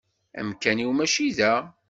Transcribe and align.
Amkan-iw 0.39 0.89
mačči 0.97 1.27
da. 1.37 1.53